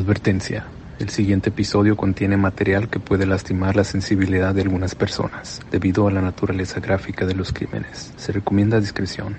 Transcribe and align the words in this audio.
Advertencia. 0.00 0.66
El 0.98 1.10
siguiente 1.10 1.50
episodio 1.50 1.94
contiene 1.94 2.38
material 2.38 2.88
que 2.88 2.98
puede 2.98 3.26
lastimar 3.26 3.76
la 3.76 3.84
sensibilidad 3.84 4.54
de 4.54 4.62
algunas 4.62 4.94
personas 4.94 5.60
debido 5.70 6.08
a 6.08 6.10
la 6.10 6.22
naturaleza 6.22 6.80
gráfica 6.80 7.26
de 7.26 7.34
los 7.34 7.52
crímenes. 7.52 8.14
Se 8.16 8.32
recomienda 8.32 8.80
discreción. 8.80 9.36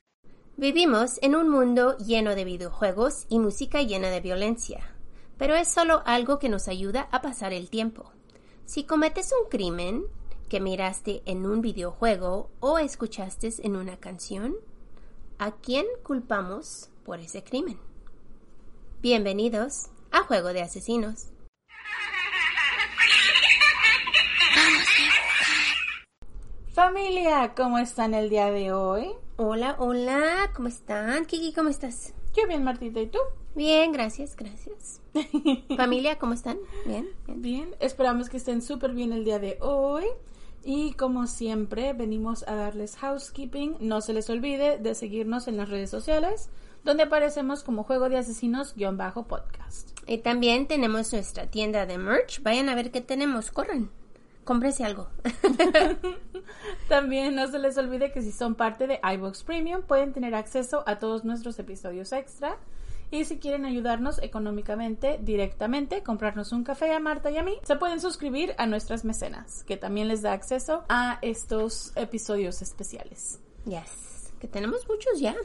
Vivimos 0.57 1.17
en 1.23 1.35
un 1.35 1.49
mundo 1.49 1.97
lleno 1.97 2.35
de 2.35 2.45
videojuegos 2.45 3.25
y 3.27 3.39
música 3.39 3.81
llena 3.81 4.11
de 4.11 4.21
violencia, 4.21 4.81
pero 5.39 5.55
es 5.55 5.67
solo 5.67 6.03
algo 6.05 6.37
que 6.37 6.47
nos 6.49 6.67
ayuda 6.67 7.07
a 7.11 7.23
pasar 7.23 7.53
el 7.53 7.71
tiempo. 7.71 8.11
Si 8.65 8.83
cometes 8.83 9.31
un 9.31 9.49
crimen 9.49 10.03
que 10.47 10.59
miraste 10.59 11.23
en 11.25 11.47
un 11.47 11.61
videojuego 11.61 12.51
o 12.59 12.77
escuchaste 12.77 13.49
en 13.63 13.75
una 13.75 13.97
canción, 13.97 14.53
¿a 15.39 15.53
quién 15.53 15.87
culpamos 16.03 16.91
por 17.03 17.19
ese 17.19 17.43
crimen? 17.43 17.79
Bienvenidos 19.01 19.87
a 20.11 20.23
Juego 20.23 20.53
de 20.53 20.61
Asesinos. 20.61 21.27
Familia, 26.73 27.53
¿cómo 27.55 27.79
están 27.79 28.13
el 28.13 28.29
día 28.29 28.51
de 28.51 28.71
hoy? 28.71 29.11
Hola, 29.37 29.75
hola, 29.79 30.51
¿cómo 30.55 30.67
están? 30.67 31.25
Kiki, 31.25 31.53
¿cómo 31.53 31.69
estás? 31.69 32.13
Yo 32.33 32.47
bien, 32.47 32.63
Martita, 32.63 32.99
¿y 33.01 33.07
tú? 33.07 33.19
Bien, 33.55 33.91
gracias, 33.91 34.35
gracias. 34.35 35.01
Familia, 35.77 36.17
¿cómo 36.17 36.33
están? 36.33 36.57
Bien, 36.85 37.09
bien. 37.25 37.41
Bien, 37.41 37.75
esperamos 37.79 38.29
que 38.29 38.37
estén 38.37 38.61
súper 38.61 38.93
bien 38.93 39.11
el 39.11 39.25
día 39.25 39.39
de 39.39 39.57
hoy. 39.61 40.05
Y 40.63 40.93
como 40.93 41.27
siempre, 41.27 41.93
venimos 41.93 42.47
a 42.47 42.55
darles 42.55 42.95
housekeeping. 42.97 43.77
No 43.79 44.01
se 44.01 44.13
les 44.13 44.29
olvide 44.29 44.77
de 44.77 44.95
seguirnos 44.95 45.47
en 45.47 45.57
las 45.57 45.69
redes 45.69 45.89
sociales, 45.89 46.49
donde 46.83 47.03
aparecemos 47.03 47.63
como 47.63 47.83
Juego 47.83 48.09
de 48.09 48.17
Asesinos-podcast. 48.17 49.90
Y 50.07 50.19
también 50.19 50.67
tenemos 50.67 51.13
nuestra 51.13 51.47
tienda 51.47 51.85
de 51.85 51.97
merch. 51.97 52.41
Vayan 52.41 52.69
a 52.69 52.75
ver 52.75 52.91
qué 52.91 53.01
tenemos, 53.01 53.51
corran. 53.51 53.89
Cómprese 54.43 54.83
algo. 54.83 55.07
También 56.89 57.35
no 57.35 57.47
se 57.47 57.59
les 57.59 57.77
olvide 57.77 58.11
que 58.11 58.21
si 58.21 58.31
son 58.31 58.55
parte 58.55 58.87
de 58.87 58.99
iVox 59.13 59.43
Premium 59.43 59.83
pueden 59.83 60.13
tener 60.13 60.33
acceso 60.33 60.83
a 60.87 60.97
todos 60.97 61.23
nuestros 61.23 61.59
episodios 61.59 62.11
extra. 62.11 62.57
Y 63.11 63.25
si 63.25 63.39
quieren 63.39 63.65
ayudarnos 63.65 64.21
económicamente 64.23 65.19
directamente, 65.21 66.01
comprarnos 66.01 66.53
un 66.53 66.63
café 66.63 66.93
a 66.93 66.99
Marta 66.99 67.29
y 67.29 67.37
a 67.37 67.43
mí, 67.43 67.57
se 67.63 67.75
pueden 67.75 67.99
suscribir 67.99 68.55
a 68.57 68.65
nuestras 68.67 69.03
mecenas, 69.03 69.63
que 69.65 69.75
también 69.75 70.07
les 70.07 70.21
da 70.21 70.31
acceso 70.31 70.85
a 70.87 71.19
estos 71.21 71.91
episodios 71.95 72.61
especiales. 72.61 73.39
Yes. 73.65 74.10
Que 74.41 74.47
tenemos 74.47 74.87
muchos 74.89 75.19
ya. 75.19 75.35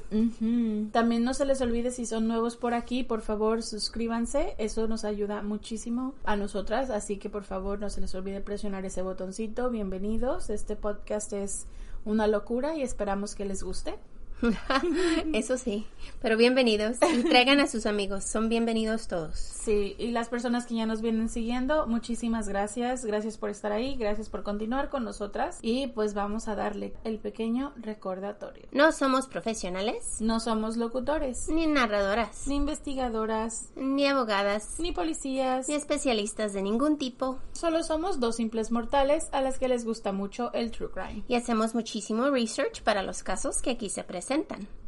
También 0.90 1.22
no 1.22 1.34
se 1.34 1.44
les 1.44 1.60
olvide 1.60 1.90
si 1.90 2.06
son 2.06 2.26
nuevos 2.26 2.56
por 2.56 2.72
aquí, 2.72 3.04
por 3.04 3.20
favor 3.20 3.62
suscríbanse, 3.62 4.54
eso 4.56 4.88
nos 4.88 5.04
ayuda 5.04 5.42
muchísimo 5.42 6.14
a 6.24 6.34
nosotras, 6.34 6.88
así 6.88 7.18
que 7.18 7.28
por 7.28 7.44
favor 7.44 7.78
no 7.78 7.90
se 7.90 8.00
les 8.00 8.14
olvide 8.14 8.40
presionar 8.40 8.86
ese 8.86 9.02
botoncito. 9.02 9.68
Bienvenidos, 9.68 10.48
este 10.48 10.76
podcast 10.76 11.34
es 11.34 11.66
una 12.06 12.26
locura 12.26 12.74
y 12.74 12.80
esperamos 12.80 13.34
que 13.34 13.44
les 13.44 13.62
guste. 13.62 13.98
Eso 15.32 15.56
sí. 15.56 15.86
Pero 16.20 16.36
bienvenidos. 16.36 16.98
Y 17.14 17.22
traigan 17.24 17.60
a 17.60 17.66
sus 17.66 17.86
amigos. 17.86 18.24
Son 18.24 18.48
bienvenidos 18.48 19.08
todos. 19.08 19.38
Sí, 19.38 19.96
y 19.98 20.10
las 20.12 20.28
personas 20.28 20.66
que 20.66 20.74
ya 20.74 20.86
nos 20.86 21.00
vienen 21.02 21.28
siguiendo, 21.28 21.86
muchísimas 21.86 22.48
gracias. 22.48 23.04
Gracias 23.04 23.38
por 23.38 23.50
estar 23.50 23.72
ahí, 23.72 23.96
gracias 23.96 24.28
por 24.28 24.42
continuar 24.42 24.88
con 24.88 25.04
nosotras. 25.04 25.58
Y 25.62 25.88
pues 25.88 26.14
vamos 26.14 26.48
a 26.48 26.54
darle 26.54 26.92
el 27.04 27.18
pequeño 27.18 27.72
recordatorio. 27.76 28.66
No 28.72 28.92
somos 28.92 29.26
profesionales, 29.26 30.16
No 30.20 30.38
somos 30.38 30.76
locutores, 30.76 31.48
ni 31.48 31.66
narradoras, 31.66 32.46
ni 32.46 32.56
investigadoras, 32.56 33.70
ni 33.74 34.06
abogadas, 34.06 34.78
ni 34.78 34.92
policías. 34.92 35.68
ni 35.68 35.74
especialistas 35.74 36.52
de 36.52 36.62
ningún 36.62 36.98
tipo. 36.98 37.38
Solo 37.52 37.82
somos 37.82 38.20
dos 38.20 38.36
simples 38.36 38.70
mortales 38.70 39.28
a 39.32 39.40
las 39.40 39.58
que 39.58 39.68
les 39.68 39.84
gusta 39.84 40.12
mucho 40.12 40.52
el 40.52 40.70
true 40.70 40.90
crime. 40.90 41.24
Y 41.26 41.34
hacemos 41.34 41.74
muchísimo 41.74 42.30
research 42.30 42.82
para 42.82 43.02
los 43.02 43.22
casos 43.22 43.60
que 43.60 43.70
aquí 43.70 43.88
se 43.88 44.04
presentan. 44.04 44.25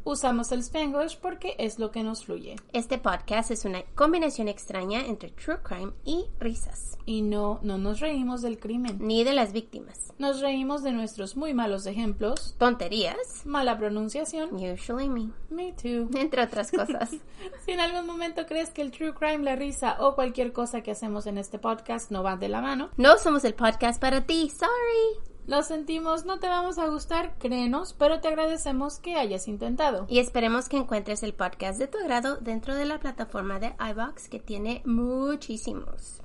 Usamos 0.03 0.51
el 0.51 0.59
Spanglish 0.59 1.19
porque 1.19 1.55
es 1.59 1.77
lo 1.79 1.91
que 1.91 2.03
nos 2.03 2.25
fluye. 2.25 2.55
Este 2.73 2.97
podcast 2.97 3.51
es 3.51 3.63
una 3.63 3.83
combinación 3.95 4.47
extraña 4.47 5.05
entre 5.05 5.29
true 5.31 5.59
crime 5.63 5.91
y 6.03 6.25
risas, 6.39 6.97
Y 7.05 7.21
no, 7.21 7.59
no 7.61 7.77
nos 7.77 7.99
reímos 7.99 8.41
del 8.41 8.59
crimen. 8.59 8.97
ni 8.99 9.23
de 9.23 9.33
las 9.33 9.53
víctimas. 9.53 10.11
Nos 10.17 10.41
reímos 10.41 10.83
de 10.83 10.91
nuestros 10.91 11.37
muy 11.37 11.53
malos 11.53 11.85
ejemplos, 11.85 12.55
Tonterías, 12.57 13.45
mala 13.45 13.77
pronunciación, 13.77 14.55
usually 14.55 15.07
me, 15.07 15.29
me 15.49 15.71
too. 15.73 16.09
entre 16.19 16.43
otras 16.43 16.71
cosas. 16.71 17.11
Si 17.65 17.71
en 17.71 17.79
algún 17.79 18.05
momento 18.05 18.45
crees 18.45 18.71
que 18.71 18.81
el 18.81 18.91
true 18.91 19.13
crime, 19.13 19.43
la 19.43 19.55
risa 19.55 19.97
o 19.99 20.15
cualquier 20.15 20.51
cosa 20.51 20.81
que 20.81 20.91
hacemos 20.91 21.25
en 21.27 21.37
este 21.37 21.59
podcast 21.59 22.11
no 22.11 22.23
va 22.23 22.35
de 22.35 22.49
la 22.49 22.61
mano, 22.61 22.89
No 22.97 23.17
somos 23.17 23.45
el 23.45 23.53
podcast 23.53 24.01
para 24.01 24.25
ti, 24.25 24.49
sorry. 24.49 25.28
Lo 25.49 25.63
sentimos, 25.63 26.25
no 26.25 26.39
te 26.39 26.47
vamos 26.47 26.77
a 26.77 26.87
gustar, 26.87 27.33
créenos, 27.39 27.93
pero 27.93 28.21
te 28.21 28.27
agradecemos 28.27 28.99
que 28.99 29.15
hayas 29.15 29.47
intentado. 29.47 30.05
Y 30.07 30.19
esperemos 30.19 30.69
que 30.69 30.77
encuentres 30.77 31.23
el 31.23 31.33
podcast 31.33 31.79
de 31.79 31.87
tu 31.87 31.97
agrado 31.97 32.37
dentro 32.37 32.75
de 32.75 32.85
la 32.85 32.99
plataforma 32.99 33.59
de 33.59 33.73
iBox 33.79 34.29
que 34.29 34.39
tiene 34.39 34.83
muchísimos. 34.85 36.21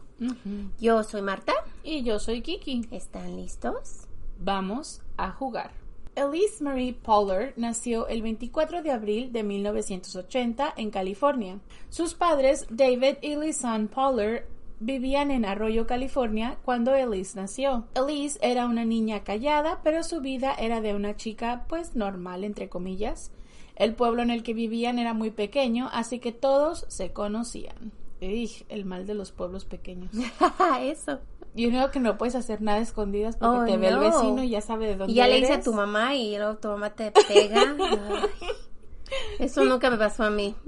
Yo 0.78 1.02
soy 1.04 1.22
Marta. 1.22 1.54
Y 1.82 2.02
yo 2.02 2.18
soy 2.18 2.42
Kiki. 2.42 2.86
¿Están 2.90 3.36
listos? 3.36 4.02
Vamos 4.38 5.00
a 5.16 5.30
jugar. 5.30 5.70
Elise 6.16 6.62
Marie 6.62 6.92
Pollard 6.92 7.54
nació 7.56 8.06
el 8.08 8.20
24 8.20 8.82
de 8.82 8.92
abril 8.92 9.32
de 9.32 9.42
1980 9.42 10.74
en 10.76 10.90
California. 10.90 11.58
Sus 11.88 12.14
padres, 12.14 12.66
David 12.68 13.16
y 13.22 13.36
Lisanne 13.36 13.88
Pollard, 13.88 14.44
vivían 14.84 15.30
en 15.30 15.44
Arroyo, 15.44 15.86
California, 15.86 16.58
cuando 16.64 16.94
Elise 16.94 17.36
nació. 17.40 17.84
Elise 17.94 18.38
era 18.42 18.66
una 18.66 18.84
niña 18.84 19.24
callada, 19.24 19.80
pero 19.82 20.02
su 20.04 20.20
vida 20.20 20.54
era 20.54 20.80
de 20.80 20.94
una 20.94 21.16
chica, 21.16 21.64
pues 21.68 21.96
normal, 21.96 22.44
entre 22.44 22.68
comillas. 22.68 23.30
El 23.76 23.94
pueblo 23.94 24.22
en 24.22 24.30
el 24.30 24.42
que 24.42 24.54
vivían 24.54 24.98
era 24.98 25.14
muy 25.14 25.30
pequeño, 25.30 25.88
así 25.92 26.18
que 26.20 26.32
todos 26.32 26.84
se 26.88 27.12
conocían. 27.12 27.92
El 28.20 28.84
mal 28.86 29.06
de 29.06 29.14
los 29.14 29.32
pueblos 29.32 29.64
pequeños. 29.66 30.10
Eso. 30.80 31.18
Y 31.54 31.66
uno 31.66 31.90
que 31.90 32.00
no 32.00 32.16
puedes 32.16 32.34
hacer 32.34 32.62
nada 32.62 32.78
escondidas 32.78 33.36
porque 33.36 33.58
Oh, 33.58 33.64
te 33.66 33.76
ve 33.76 33.88
el 33.88 33.96
no. 33.96 34.00
vecino 34.00 34.42
y 34.42 34.48
ya 34.48 34.60
sabe 34.60 34.86
de 34.86 34.96
dónde 34.96 35.12
Y 35.12 35.16
ya 35.16 35.26
le 35.28 35.38
hice 35.38 35.52
a 35.52 35.60
tu 35.60 35.72
mamá 35.74 36.14
y 36.14 36.36
luego 36.36 36.56
tu 36.56 36.68
mamá 36.68 36.90
te 36.90 37.10
pega. 37.10 37.76
Ay, 37.78 38.48
eso 39.38 39.64
nunca 39.64 39.90
me 39.90 39.98
pasó 39.98 40.24
a 40.24 40.30
mí. 40.30 40.54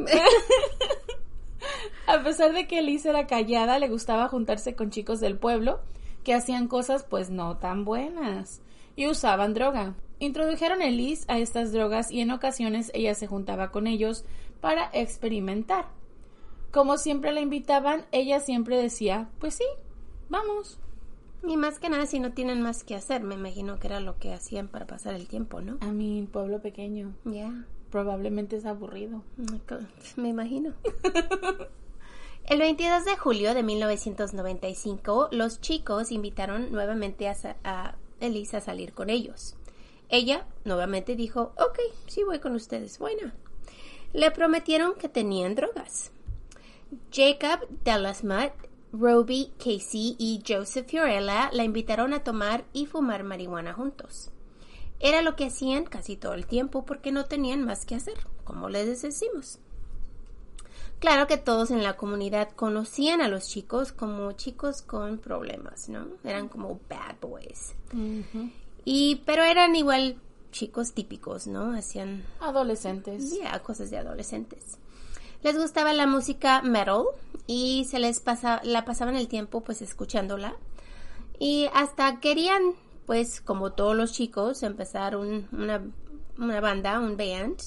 A 2.18 2.22
pesar 2.22 2.52
de 2.52 2.66
que 2.66 2.78
Elise 2.80 3.08
era 3.10 3.26
callada, 3.26 3.78
le 3.78 3.88
gustaba 3.88 4.28
juntarse 4.28 4.74
con 4.74 4.90
chicos 4.90 5.20
del 5.20 5.38
pueblo 5.38 5.80
que 6.24 6.34
hacían 6.34 6.68
cosas 6.68 7.04
pues 7.04 7.30
no 7.30 7.56
tan 7.58 7.84
buenas 7.84 8.60
y 8.96 9.06
usaban 9.08 9.54
droga. 9.54 9.94
Introdujeron 10.18 10.80
a 10.80 10.86
Elise 10.86 11.24
a 11.28 11.38
estas 11.38 11.72
drogas 11.72 12.10
y 12.10 12.20
en 12.20 12.30
ocasiones 12.30 12.90
ella 12.94 13.14
se 13.14 13.26
juntaba 13.26 13.70
con 13.70 13.86
ellos 13.86 14.24
para 14.60 14.90
experimentar. 14.92 15.86
Como 16.72 16.96
siempre 16.98 17.32
la 17.32 17.40
invitaban, 17.40 18.06
ella 18.12 18.40
siempre 18.40 18.76
decía, 18.80 19.28
pues 19.38 19.54
sí, 19.54 19.64
vamos. 20.28 20.78
Y 21.46 21.56
más 21.56 21.78
que 21.78 21.88
nada 21.90 22.06
si 22.06 22.18
no 22.18 22.32
tienen 22.32 22.60
más 22.62 22.82
que 22.82 22.96
hacer, 22.96 23.22
me 23.22 23.34
imagino 23.34 23.78
que 23.78 23.86
era 23.86 24.00
lo 24.00 24.18
que 24.18 24.32
hacían 24.32 24.68
para 24.68 24.86
pasar 24.86 25.14
el 25.14 25.28
tiempo, 25.28 25.60
¿no? 25.60 25.76
A 25.80 25.92
mi 25.92 26.22
pueblo 26.30 26.60
pequeño 26.60 27.14
Ya. 27.24 27.64
probablemente 27.90 28.56
es 28.56 28.64
aburrido. 28.66 29.22
Me 30.16 30.28
imagino. 30.30 30.72
El 32.48 32.60
22 32.60 33.04
de 33.04 33.16
julio 33.16 33.54
de 33.54 33.64
1995, 33.64 35.30
los 35.32 35.60
chicos 35.60 36.12
invitaron 36.12 36.70
nuevamente 36.70 37.26
a, 37.28 37.34
a 37.64 37.96
a 38.20 38.60
salir 38.60 38.92
con 38.92 39.10
ellos. 39.10 39.56
Ella 40.08 40.46
nuevamente 40.64 41.16
dijo, 41.16 41.52
ok, 41.56 41.80
sí 42.06 42.22
voy 42.22 42.38
con 42.38 42.54
ustedes, 42.54 43.00
bueno. 43.00 43.32
Le 44.12 44.30
prometieron 44.30 44.94
que 44.94 45.08
tenían 45.08 45.56
drogas. 45.56 46.12
Jacob 47.10 47.66
Delasmat, 47.82 48.52
Roby 48.92 49.52
Casey 49.58 50.14
y 50.16 50.40
Joseph 50.46 50.86
Fiorella 50.86 51.50
la 51.52 51.64
invitaron 51.64 52.12
a 52.12 52.22
tomar 52.22 52.64
y 52.72 52.86
fumar 52.86 53.24
marihuana 53.24 53.72
juntos. 53.72 54.30
Era 55.00 55.20
lo 55.20 55.34
que 55.34 55.46
hacían 55.46 55.82
casi 55.82 56.16
todo 56.16 56.34
el 56.34 56.46
tiempo 56.46 56.86
porque 56.86 57.10
no 57.10 57.24
tenían 57.24 57.64
más 57.64 57.84
que 57.84 57.96
hacer, 57.96 58.18
como 58.44 58.68
les 58.68 59.02
decimos. 59.02 59.58
Claro 60.98 61.26
que 61.26 61.36
todos 61.36 61.70
en 61.70 61.82
la 61.82 61.96
comunidad 61.96 62.50
conocían 62.52 63.20
a 63.20 63.28
los 63.28 63.48
chicos 63.48 63.92
como 63.92 64.32
chicos 64.32 64.80
con 64.82 65.18
problemas, 65.18 65.88
¿no? 65.88 66.06
Eran 66.24 66.48
como 66.48 66.80
bad 66.88 67.16
boys. 67.20 67.74
Y 68.84 69.16
pero 69.26 69.42
eran 69.44 69.76
igual 69.76 70.16
chicos 70.52 70.92
típicos, 70.94 71.46
¿no? 71.46 71.76
Hacían 71.76 72.24
Adolescentes. 72.40 73.38
ya 73.38 73.58
cosas 73.62 73.90
de 73.90 73.98
adolescentes. 73.98 74.78
Les 75.42 75.56
gustaba 75.58 75.92
la 75.92 76.06
música 76.06 76.62
metal 76.62 77.04
y 77.46 77.84
se 77.84 77.98
les 77.98 78.20
pasa, 78.20 78.60
la 78.64 78.84
pasaban 78.86 79.16
el 79.16 79.28
tiempo 79.28 79.62
pues 79.62 79.82
escuchándola 79.82 80.56
y 81.38 81.68
hasta 81.74 82.20
querían 82.20 82.62
pues 83.04 83.40
como 83.42 83.72
todos 83.72 83.94
los 83.94 84.12
chicos 84.12 84.62
empezar 84.62 85.14
un- 85.16 85.46
una, 85.52 85.82
una 86.38 86.60
banda, 86.60 86.98
un 86.98 87.16
band 87.18 87.58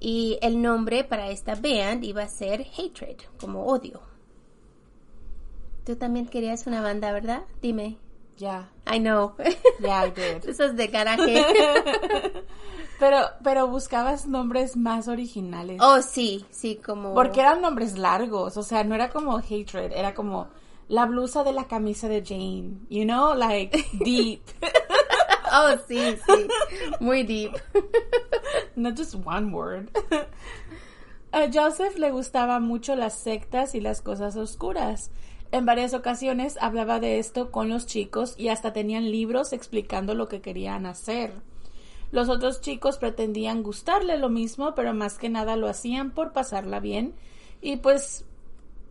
y 0.00 0.38
el 0.42 0.60
nombre 0.60 1.04
para 1.04 1.30
esta 1.30 1.54
band 1.54 2.04
iba 2.04 2.22
a 2.22 2.28
ser 2.28 2.66
Hatred, 2.76 3.16
como 3.40 3.66
odio. 3.66 4.00
Tú 5.84 5.96
también 5.96 6.26
querías 6.26 6.66
una 6.66 6.82
banda, 6.82 7.12
¿verdad? 7.12 7.42
Dime. 7.62 7.96
Ya. 8.36 8.70
I 8.86 8.98
know. 8.98 9.34
Yeah, 9.80 10.06
I 10.06 10.10
did. 10.10 10.48
Esos 10.48 10.76
de 10.76 10.86
garaje. 10.88 11.44
Pero, 12.98 13.18
pero 13.44 13.68
buscabas 13.68 14.26
nombres 14.26 14.76
más 14.76 15.06
originales. 15.06 15.78
oh, 15.80 16.02
sí, 16.02 16.44
sí, 16.50 16.80
como... 16.84 17.14
Porque 17.14 17.38
eran 17.38 17.60
nombres 17.60 17.96
largos, 17.96 18.56
o 18.56 18.64
sea, 18.64 18.82
no 18.82 18.96
era 18.96 19.08
como 19.10 19.36
hatred, 19.38 19.92
era 19.92 20.14
como 20.14 20.48
la 20.88 21.06
blusa 21.06 21.44
de 21.44 21.52
la 21.52 21.68
camisa 21.68 22.08
de 22.08 22.24
Jane, 22.26 22.80
you 22.90 23.04
know, 23.04 23.34
like 23.34 23.84
deep, 24.04 24.42
Oh, 25.52 25.76
sí, 25.86 26.16
sí. 26.26 26.48
Muy 27.00 27.22
deep. 27.22 27.52
Not 28.78 28.96
just 28.96 29.14
one 29.14 29.52
word. 29.52 29.90
A 31.32 31.50
Joseph 31.52 31.98
le 31.98 32.10
gustaba 32.10 32.58
mucho 32.58 32.96
las 32.96 33.14
sectas 33.14 33.74
y 33.74 33.80
las 33.80 34.00
cosas 34.00 34.36
oscuras. 34.36 35.10
En 35.52 35.66
varias 35.66 35.94
ocasiones 35.94 36.56
hablaba 36.60 37.00
de 37.00 37.18
esto 37.18 37.50
con 37.50 37.68
los 37.68 37.86
chicos 37.86 38.34
y 38.38 38.48
hasta 38.48 38.72
tenían 38.72 39.10
libros 39.10 39.52
explicando 39.52 40.14
lo 40.14 40.28
que 40.28 40.40
querían 40.40 40.86
hacer. 40.86 41.32
Los 42.10 42.28
otros 42.30 42.60
chicos 42.62 42.96
pretendían 42.96 43.62
gustarle 43.62 44.16
lo 44.16 44.30
mismo, 44.30 44.74
pero 44.74 44.94
más 44.94 45.18
que 45.18 45.28
nada 45.28 45.56
lo 45.56 45.68
hacían 45.68 46.10
por 46.12 46.32
pasarla 46.32 46.80
bien. 46.80 47.14
Y 47.60 47.76
pues 47.76 48.24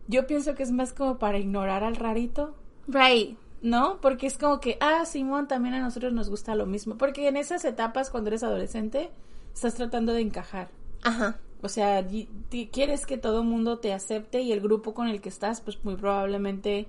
yo 0.06 0.26
pienso 0.26 0.54
que 0.54 0.62
es 0.62 0.70
más 0.70 0.92
como 0.92 1.18
para 1.18 1.38
ignorar 1.38 1.82
al 1.82 1.96
rarito, 1.96 2.54
Right. 2.88 3.36
¿no? 3.60 4.00
Porque 4.00 4.26
es 4.26 4.38
como 4.38 4.60
que, 4.60 4.78
ah, 4.80 5.04
Simón, 5.04 5.46
también 5.46 5.74
a 5.74 5.80
nosotros 5.80 6.12
nos 6.12 6.30
gusta 6.30 6.54
lo 6.54 6.64
mismo. 6.64 6.96
Porque 6.96 7.28
en 7.28 7.36
esas 7.36 7.64
etapas, 7.64 8.10
cuando 8.10 8.28
eres 8.28 8.42
adolescente, 8.42 9.10
estás 9.58 9.74
tratando 9.74 10.12
de 10.12 10.20
encajar. 10.20 10.68
Ajá. 11.02 11.38
O 11.62 11.68
sea, 11.68 12.06
quieres 12.70 13.04
que 13.06 13.18
todo 13.18 13.40
el 13.42 13.46
mundo 13.48 13.78
te 13.78 13.92
acepte 13.92 14.40
y 14.40 14.52
el 14.52 14.60
grupo 14.60 14.94
con 14.94 15.08
el 15.08 15.20
que 15.20 15.28
estás, 15.28 15.60
pues 15.60 15.84
muy 15.84 15.96
probablemente 15.96 16.86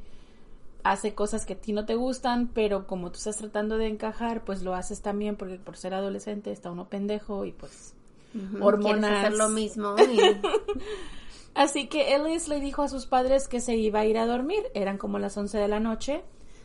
hace 0.83 1.13
cosas 1.16 1.45
que 1.45 1.54
a 1.54 1.60
ti 1.60 1.74
no 1.74 1.86
te 1.86 1.95
gustan, 1.95 2.48
pero 2.54 2.86
como 2.88 3.10
tú 3.12 3.18
estás 3.18 3.38
tratando 3.38 3.77
de 3.77 3.88
encajar, 3.88 4.45
pues 4.45 4.62
lo 4.62 4.75
haces 4.75 5.01
también 5.01 5.36
porque 5.36 5.56
por 5.56 5.75
ser 5.75 5.94
adolescente 5.95 6.51
está 6.51 6.69
uno 6.71 6.88
pendejo 6.88 7.45
y 7.45 7.51
pues 7.51 7.95
Ujú, 8.36 8.63
hormonas. 8.63 9.00
Quieres 9.10 9.18
hacer 9.25 9.33
lo 9.38 9.50
mismo. 9.50 9.95
y- 9.98 10.19
Así 11.56 11.88
que 11.88 12.13
Ellis 12.15 12.48
le 12.48 12.60
dijo 12.60 12.83
a 12.83 12.88
sus 12.89 13.07
padres 13.07 13.48
que 13.48 13.60
se 13.60 13.75
iba 13.75 14.01
a 14.01 14.06
ir 14.06 14.18
a 14.19 14.27
dormir. 14.27 14.63
Eran 14.75 14.98
como 15.00 15.18
las 15.19 15.36
11 15.36 15.57
de 15.57 15.68
la 15.68 15.80
noche. 15.80 16.22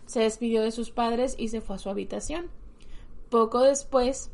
Se 0.07 0.21
despidió 0.21 0.61
de 0.63 0.71
sus 0.71 0.91
padres 0.91 1.35
y 1.39 1.49
se 1.49 1.63
fue 1.63 1.77
a 1.77 1.79
su 1.79 1.89
habitación. 1.89 2.51
Poco 3.31 3.63
después 3.63 4.31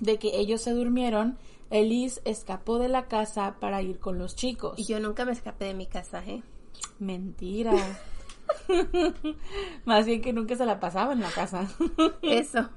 de 0.00 0.18
que 0.18 0.38
ellos 0.38 0.62
se 0.62 0.72
durmieron, 0.72 1.38
Elise 1.70 2.20
escapó 2.24 2.78
de 2.78 2.88
la 2.88 3.06
casa 3.06 3.56
para 3.60 3.82
ir 3.82 3.98
con 3.98 4.18
los 4.18 4.36
chicos. 4.36 4.78
Y 4.78 4.84
yo 4.84 5.00
nunca 5.00 5.24
me 5.24 5.32
escapé 5.32 5.66
de 5.66 5.74
mi 5.74 5.86
casa, 5.86 6.22
¿eh? 6.26 6.42
Mentira. 6.98 7.72
Más 9.84 10.06
bien 10.06 10.22
que 10.22 10.32
nunca 10.32 10.56
se 10.56 10.66
la 10.66 10.80
pasaba 10.80 11.12
en 11.12 11.20
la 11.20 11.30
casa. 11.30 11.68
Eso. 12.22 12.68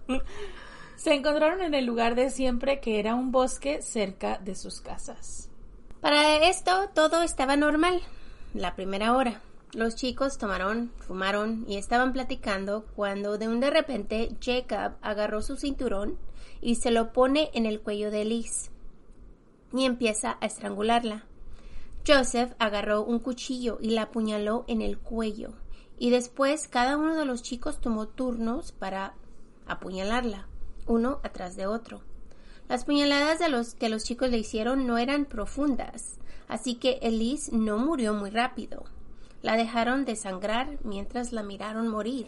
se 0.95 1.13
encontraron 1.13 1.61
en 1.61 1.73
el 1.73 1.85
lugar 1.85 2.15
de 2.15 2.29
siempre 2.29 2.79
que 2.79 2.99
era 2.99 3.15
un 3.15 3.31
bosque 3.31 3.81
cerca 3.81 4.37
de 4.37 4.55
sus 4.55 4.81
casas. 4.81 5.49
Para 6.01 6.49
esto 6.49 6.89
todo 6.93 7.21
estaba 7.21 7.55
normal. 7.55 8.01
La 8.53 8.75
primera 8.75 9.15
hora. 9.15 9.41
Los 9.73 9.95
chicos 9.95 10.37
tomaron, 10.37 10.91
fumaron 10.97 11.63
y 11.65 11.77
estaban 11.77 12.11
platicando 12.11 12.85
cuando 12.93 13.37
de 13.37 13.47
un 13.47 13.61
de 13.61 13.69
repente 13.69 14.35
Jacob 14.41 14.97
agarró 15.01 15.41
su 15.41 15.55
cinturón 15.55 16.17
y 16.59 16.75
se 16.75 16.91
lo 16.91 17.13
pone 17.13 17.49
en 17.53 17.65
el 17.65 17.79
cuello 17.79 18.11
de 18.11 18.25
Liz 18.25 18.69
y 19.71 19.85
empieza 19.85 20.37
a 20.41 20.47
estrangularla. 20.47 21.23
Joseph 22.05 22.51
agarró 22.59 23.03
un 23.03 23.19
cuchillo 23.19 23.77
y 23.79 23.91
la 23.91 24.03
apuñaló 24.03 24.65
en 24.67 24.81
el 24.81 24.97
cuello 24.97 25.53
y 25.97 26.09
después 26.09 26.67
cada 26.67 26.97
uno 26.97 27.15
de 27.15 27.23
los 27.23 27.41
chicos 27.41 27.79
tomó 27.79 28.09
turnos 28.09 28.73
para 28.73 29.13
apuñalarla, 29.67 30.47
uno 30.85 31.21
atrás 31.23 31.55
de 31.55 31.67
otro. 31.67 32.01
Las 32.67 32.83
puñaladas 32.83 33.39
de 33.39 33.47
los 33.47 33.75
que 33.75 33.87
los 33.87 34.03
chicos 34.03 34.31
le 34.31 34.39
hicieron 34.39 34.85
no 34.85 34.97
eran 34.97 35.23
profundas, 35.23 36.17
así 36.49 36.75
que 36.75 36.99
Elise 37.01 37.55
no 37.55 37.77
murió 37.77 38.13
muy 38.13 38.31
rápido. 38.31 38.83
La 39.41 39.57
dejaron 39.57 40.05
desangrar 40.05 40.77
mientras 40.83 41.31
la 41.31 41.43
miraron 41.43 41.87
morir. 41.87 42.27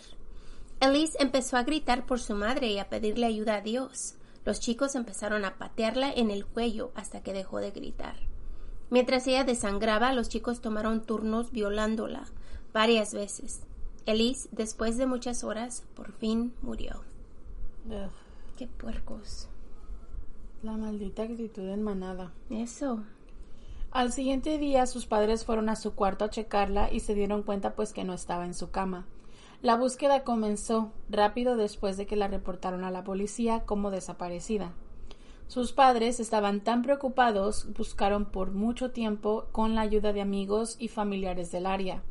Elise 0.80 1.18
empezó 1.20 1.58
a 1.58 1.64
gritar 1.64 2.06
por 2.06 2.20
su 2.20 2.36
madre 2.36 2.68
y 2.72 2.80
a 2.80 2.90
pedirle 2.90 3.26
ayuda 3.26 3.56
a 3.56 3.62
Dios. 3.62 4.16
Los 4.46 4.60
chicos 4.60 4.96
empezaron 4.96 5.46
a 5.46 5.58
patearla 5.58 6.12
en 6.12 6.32
el 6.32 6.46
cuello 6.46 6.92
hasta 6.96 7.22
que 7.22 7.34
dejó 7.34 7.60
de 7.60 7.72
gritar. 7.72 8.16
Mientras 8.90 9.26
ella 9.28 9.44
desangraba, 9.44 10.12
los 10.14 10.30
chicos 10.30 10.62
tomaron 10.62 11.06
turnos 11.06 11.52
violándola 11.52 12.26
varias 12.74 13.14
veces. 13.14 13.62
Elise, 14.06 14.50
después 14.52 14.98
de 14.98 15.06
muchas 15.06 15.44
horas, 15.44 15.86
por 15.96 16.12
fin 16.12 16.54
murió. 16.62 17.04
Ugh, 17.88 18.12
¡Qué 18.58 18.68
puercos! 18.68 19.48
la 20.64 20.78
maldita 20.78 21.24
actitud 21.24 21.68
en 21.68 21.84
manada. 21.84 22.32
Eso. 22.50 23.04
Al 23.94 24.12
siguiente 24.12 24.58
día 24.58 24.88
sus 24.88 25.06
padres 25.06 25.46
fueron 25.46 25.70
a 25.70 25.76
su 25.76 25.94
cuarto 25.94 26.26
a 26.26 26.30
checarla 26.32 26.92
y 26.92 27.02
se 27.02 27.14
dieron 27.14 27.44
cuenta 27.44 27.76
pues 27.76 27.94
que 27.94 28.04
no 28.04 28.16
estaba 28.16 28.46
en 28.46 28.56
su 28.56 28.72
cama. 28.72 29.06
La 29.62 29.76
búsqueda 29.76 30.24
comenzó 30.24 30.92
rápido 31.12 31.56
después 31.58 31.96
de 31.96 32.08
que 32.08 32.16
la 32.16 32.28
reportaron 32.28 32.86
a 32.86 32.90
la 32.90 33.04
policía 33.04 33.66
como 33.68 33.92
desaparecida. 33.92 34.74
Sus 35.48 35.74
padres 35.74 36.20
estaban 36.20 36.62
tan 36.62 36.82
preocupados, 36.82 37.68
buscaron 37.78 38.26
por 38.26 38.50
mucho 38.52 38.90
tiempo 38.90 39.46
con 39.52 39.76
la 39.76 39.82
ayuda 39.82 40.12
de 40.12 40.22
amigos 40.22 40.76
y 40.80 40.88
familiares 40.88 41.52
del 41.52 41.68
área 41.68 42.02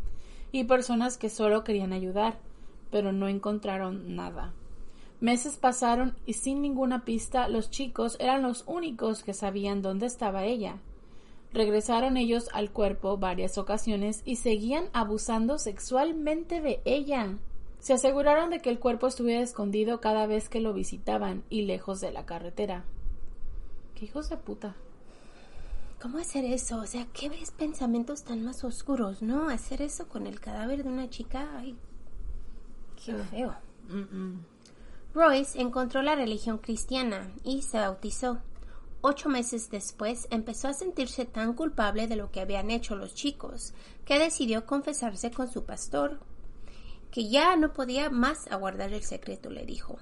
y 0.52 0.62
personas 0.62 1.18
que 1.18 1.30
solo 1.30 1.64
querían 1.64 1.92
ayudar, 1.92 2.38
pero 2.92 3.10
no 3.10 3.26
encontraron 3.26 4.14
nada. 4.14 4.52
Meses 5.18 5.56
pasaron 5.56 6.14
y 6.26 6.34
sin 6.34 6.62
ninguna 6.62 7.04
pista 7.04 7.48
los 7.48 7.72
chicos 7.72 8.16
eran 8.20 8.42
los 8.42 8.62
únicos 8.68 9.24
que 9.24 9.34
sabían 9.34 9.82
dónde 9.82 10.06
estaba 10.06 10.44
ella. 10.44 10.78
Regresaron 11.52 12.16
ellos 12.16 12.48
al 12.52 12.70
cuerpo 12.70 13.18
varias 13.18 13.58
ocasiones 13.58 14.22
y 14.24 14.36
seguían 14.36 14.86
abusando 14.92 15.58
sexualmente 15.58 16.60
de 16.60 16.80
ella. 16.84 17.36
Se 17.78 17.92
aseguraron 17.92 18.50
de 18.50 18.60
que 18.60 18.70
el 18.70 18.78
cuerpo 18.78 19.06
estuviera 19.06 19.42
escondido 19.42 20.00
cada 20.00 20.26
vez 20.26 20.48
que 20.48 20.60
lo 20.60 20.72
visitaban 20.72 21.42
y 21.50 21.62
lejos 21.62 22.00
de 22.00 22.12
la 22.12 22.24
carretera. 22.24 22.84
¡Qué 23.94 24.06
hijos 24.06 24.30
de 24.30 24.36
puta! 24.36 24.76
¿Cómo 26.00 26.18
hacer 26.18 26.44
eso? 26.44 26.78
O 26.78 26.86
sea, 26.86 27.06
¿qué 27.12 27.28
ves 27.28 27.52
pensamientos 27.52 28.24
tan 28.24 28.44
más 28.44 28.64
oscuros, 28.64 29.22
no? 29.22 29.48
Hacer 29.48 29.82
eso 29.82 30.08
con 30.08 30.26
el 30.26 30.40
cadáver 30.40 30.82
de 30.82 30.88
una 30.88 31.10
chica, 31.10 31.48
ay, 31.56 31.76
qué 33.04 33.14
feo. 33.14 33.54
Royce 35.14 35.60
encontró 35.60 36.02
la 36.02 36.16
religión 36.16 36.58
cristiana 36.58 37.30
y 37.44 37.62
se 37.62 37.78
bautizó. 37.78 38.38
Ocho 39.04 39.28
meses 39.28 39.68
después 39.68 40.28
empezó 40.30 40.68
a 40.68 40.74
sentirse 40.74 41.24
tan 41.24 41.54
culpable 41.54 42.06
de 42.06 42.14
lo 42.14 42.30
que 42.30 42.40
habían 42.40 42.70
hecho 42.70 42.94
los 42.94 43.14
chicos 43.14 43.74
que 44.04 44.20
decidió 44.20 44.64
confesarse 44.64 45.32
con 45.32 45.50
su 45.50 45.64
pastor, 45.64 46.20
que 47.10 47.28
ya 47.28 47.56
no 47.56 47.72
podía 47.72 48.10
más 48.10 48.46
aguardar 48.46 48.92
el 48.92 49.02
secreto, 49.02 49.50
le 49.50 49.66
dijo. 49.66 49.98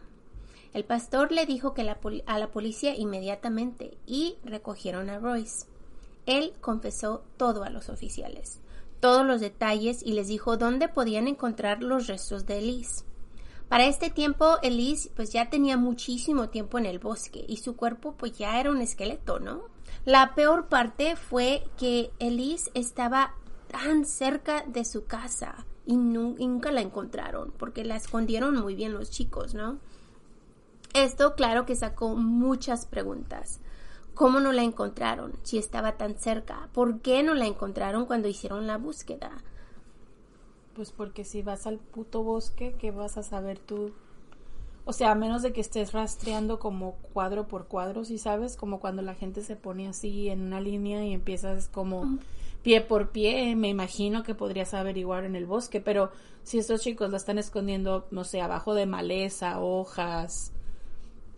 El 0.75 0.85
pastor 0.85 1.33
le 1.33 1.47
dijo 1.47 1.73
que 1.73 1.83
la 1.83 1.99
a 2.27 2.39
la 2.39 2.51
policía 2.51 2.95
inmediatamente 2.95 3.97
y 4.07 4.37
recogieron 4.45 5.09
a 5.09 5.19
Royce. 5.19 5.67
Él 6.27 6.53
confesó 6.61 7.25
todo 7.39 7.65
a 7.65 7.71
los 7.71 7.89
oficiales, 7.89 8.61
todos 9.01 9.27
los 9.27 9.41
detalles 9.41 10.03
y 10.05 10.13
les 10.13 10.29
dijo 10.29 10.59
dónde 10.59 10.89
podían 10.89 11.27
encontrar 11.27 11.83
los 11.83 12.07
restos 12.07 12.45
de 12.45 12.59
Elise. 12.59 13.05
Para 13.71 13.87
este 13.87 14.11
tiempo, 14.11 14.59
Elise 14.63 15.13
pues 15.15 15.33
ya 15.33 15.49
tenía 15.49 15.77
muchísimo 15.77 16.49
tiempo 16.49 16.77
en 16.77 16.87
el 16.87 16.99
bosque 16.99 17.45
y 17.47 17.59
su 17.59 17.77
cuerpo 17.77 18.17
pues 18.19 18.37
ya 18.37 18.59
era 18.59 18.73
un 18.73 18.81
esqueleto, 18.81 19.39
¿no? 19.39 19.63
La 20.05 20.35
peor 20.35 20.67
parte 20.67 21.15
fue 21.15 21.63
que 21.79 22.11
Elise 22.19 22.69
estaba 22.75 23.37
tan 23.71 24.05
cerca 24.05 24.65
de 24.67 24.85
su 24.85 25.05
casa 25.07 25.65
y 25.87 25.93
y 25.93 25.97
nunca 25.97 26.73
la 26.73 26.81
encontraron 26.81 27.53
porque 27.57 27.85
la 27.85 27.95
escondieron 27.95 28.61
muy 28.61 28.75
bien 28.75 28.93
los 28.93 29.09
chicos, 29.09 29.55
¿no? 29.55 29.79
Esto 30.93 31.37
claro 31.37 31.65
que 31.65 31.77
sacó 31.77 32.17
muchas 32.17 32.87
preguntas. 32.87 33.61
¿Cómo 34.15 34.41
no 34.41 34.51
la 34.51 34.63
encontraron 34.63 35.33
si 35.45 35.59
estaba 35.59 35.97
tan 35.97 36.19
cerca? 36.19 36.69
¿Por 36.73 37.03
qué 37.03 37.23
no 37.23 37.35
la 37.35 37.47
encontraron 37.47 38.07
cuando 38.07 38.27
hicieron 38.27 38.67
la 38.67 38.79
búsqueda? 38.79 39.31
Pues 40.75 40.93
porque 40.93 41.25
si 41.25 41.43
vas 41.43 41.67
al 41.67 41.79
puto 41.79 42.23
bosque, 42.23 42.75
¿qué 42.79 42.91
vas 42.91 43.17
a 43.17 43.23
saber 43.23 43.59
tú? 43.59 43.93
O 44.85 44.93
sea, 44.93 45.11
a 45.13 45.15
menos 45.15 45.43
de 45.43 45.53
que 45.53 45.61
estés 45.61 45.93
rastreando 45.93 46.59
como 46.59 46.95
cuadro 47.13 47.47
por 47.47 47.67
cuadro, 47.67 48.05
si 48.05 48.19
sabes, 48.19 48.57
como 48.57 48.81
cuando 48.81 49.03
la 49.03 49.15
gente 49.15 49.43
se 49.43 49.57
pone 49.57 49.89
así 49.89 50.29
en 50.29 50.41
una 50.41 50.61
línea 50.61 51.05
y 51.05 51.13
empiezas 51.13 51.69
como 51.69 52.19
pie 52.63 52.81
por 52.81 53.11
pie, 53.11 53.55
me 53.57 53.69
imagino 53.69 54.23
que 54.23 54.35
podrías 54.35 54.75
averiguar 54.75 55.25
en 55.25 55.37
el 55.37 55.47
bosque, 55.47 55.81
pero 55.81 56.11
si 56.43 56.59
estos 56.59 56.81
chicos 56.81 57.11
la 57.11 57.19
están 57.19 57.39
escondiendo, 57.39 58.07
no 58.11 58.25
sé, 58.25 58.41
abajo 58.41 58.75
de 58.75 58.87
maleza, 58.87 59.61
hojas, 59.61 60.53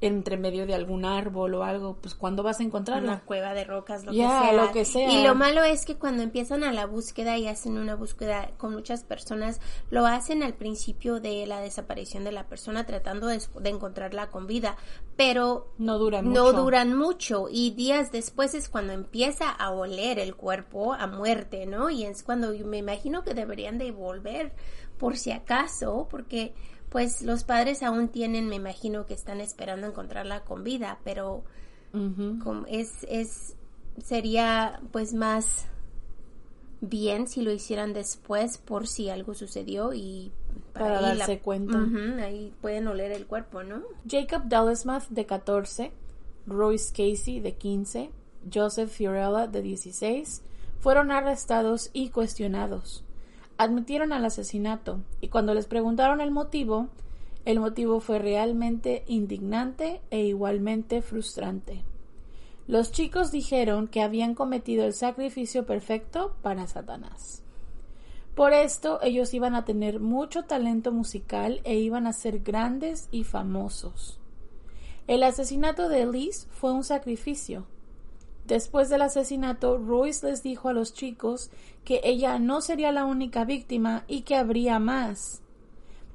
entre 0.02 0.36
medio 0.36 0.66
de 0.66 0.74
algún 0.74 1.04
árbol 1.04 1.54
o 1.54 1.64
algo, 1.64 1.96
pues 2.00 2.14
¿cuándo 2.14 2.42
vas 2.42 2.60
a 2.60 2.64
encontrarla? 2.64 3.12
Una 3.12 3.20
cueva 3.22 3.54
de 3.54 3.64
rocas, 3.64 4.04
lo 4.04 4.12
que 4.12 4.18
sea. 4.18 4.52
lo 4.52 4.72
que 4.72 4.84
sea. 4.84 5.10
Y 5.10 5.22
lo 5.24 5.34
malo 5.34 5.62
es 5.64 5.86
que 5.86 5.96
cuando 5.96 6.22
empiezan 6.22 6.64
a 6.64 6.72
la 6.72 6.86
búsqueda 6.86 7.38
y 7.38 7.46
hacen 7.48 7.78
una 7.78 7.94
búsqueda 7.94 8.50
con 8.58 8.72
muchas 8.72 9.04
personas, 9.04 9.60
lo 9.90 10.04
hacen 10.06 10.42
al 10.42 10.54
principio 10.54 11.20
de 11.20 11.46
la 11.46 11.60
desaparición 11.60 12.24
de 12.24 12.32
la 12.32 12.46
persona 12.48 12.84
tratando 12.84 13.28
de, 13.28 13.40
de 13.60 13.70
encontrarla 13.70 14.28
con 14.28 14.46
vida, 14.46 14.76
pero 15.16 15.72
No 15.78 15.98
duran 15.98 16.32
no 16.32 16.46
mucho. 16.46 16.52
duran 16.62 16.96
mucho 16.96 17.46
y 17.50 17.70
días 17.70 18.10
después 18.10 18.54
es 18.54 18.68
cuando 18.68 18.92
empieza 18.92 19.48
a 19.50 19.70
oler 19.70 20.18
el 20.18 20.34
cuerpo 20.34 20.94
a 20.94 21.06
muerte, 21.06 21.64
¿no? 21.66 21.90
Y 21.90 22.04
es 22.04 22.22
cuando 22.22 22.52
yo 22.52 22.66
me 22.66 22.78
imagino 22.78 23.22
que 23.22 23.34
deberían 23.34 23.78
de 23.78 23.92
volver 23.92 24.52
por 24.98 25.16
si 25.16 25.30
acaso, 25.32 26.06
porque 26.10 26.54
pues 26.92 27.22
los 27.22 27.42
padres 27.42 27.82
aún 27.82 28.08
tienen, 28.08 28.48
me 28.48 28.56
imagino 28.56 29.06
que 29.06 29.14
están 29.14 29.40
esperando 29.40 29.86
encontrarla 29.86 30.44
con 30.44 30.62
vida, 30.62 30.98
pero 31.04 31.42
como 32.42 32.64
es, 32.68 33.04
es, 33.08 33.54
sería 34.02 34.80
pues 34.92 35.12
más 35.12 35.66
bien 36.80 37.28
si 37.28 37.42
lo 37.42 37.50
hicieran 37.50 37.92
después 37.92 38.56
por 38.58 38.86
si 38.86 39.10
algo 39.10 39.34
sucedió 39.34 39.92
y 39.92 40.32
Para 40.72 40.98
ahí 40.98 41.18
darse 41.18 41.38
cuenta. 41.40 41.78
Ahí 42.22 42.52
pueden 42.60 42.86
oler 42.86 43.12
el 43.12 43.26
cuerpo, 43.26 43.62
¿no? 43.62 43.82
Jacob 44.08 44.42
Dallasmuth 44.46 45.08
de 45.08 45.26
14, 45.26 45.92
Royce 46.46 46.90
Casey 46.90 47.40
de 47.40 47.54
15, 47.54 48.10
Joseph 48.52 48.90
Fiorella 48.90 49.46
de 49.46 49.62
16 49.62 50.42
fueron 50.80 51.10
arrestados 51.10 51.90
y 51.92 52.10
cuestionados. 52.10 53.04
Admitieron 53.62 54.12
al 54.12 54.24
asesinato 54.24 55.04
y 55.20 55.28
cuando 55.28 55.54
les 55.54 55.66
preguntaron 55.66 56.20
el 56.20 56.32
motivo, 56.32 56.88
el 57.44 57.60
motivo 57.60 58.00
fue 58.00 58.18
realmente 58.18 59.04
indignante 59.06 60.00
e 60.10 60.24
igualmente 60.24 61.00
frustrante. 61.00 61.84
Los 62.66 62.90
chicos 62.90 63.30
dijeron 63.30 63.86
que 63.86 64.02
habían 64.02 64.34
cometido 64.34 64.84
el 64.84 64.94
sacrificio 64.94 65.64
perfecto 65.64 66.34
para 66.42 66.66
Satanás. 66.66 67.44
Por 68.34 68.52
esto 68.52 68.98
ellos 69.00 69.32
iban 69.32 69.54
a 69.54 69.64
tener 69.64 70.00
mucho 70.00 70.42
talento 70.42 70.90
musical 70.90 71.60
e 71.62 71.76
iban 71.76 72.08
a 72.08 72.12
ser 72.12 72.40
grandes 72.40 73.06
y 73.12 73.22
famosos. 73.22 74.18
El 75.06 75.22
asesinato 75.22 75.88
de 75.88 76.02
Elise 76.02 76.48
fue 76.50 76.72
un 76.72 76.82
sacrificio. 76.82 77.68
Después 78.46 78.88
del 78.88 79.02
asesinato, 79.02 79.78
Royce 79.78 80.26
les 80.26 80.42
dijo 80.42 80.68
a 80.68 80.72
los 80.72 80.92
chicos 80.92 81.50
que 81.84 82.00
ella 82.04 82.38
no 82.38 82.60
sería 82.60 82.92
la 82.92 83.04
única 83.04 83.44
víctima 83.44 84.04
y 84.08 84.22
que 84.22 84.36
habría 84.36 84.78
más. 84.78 85.42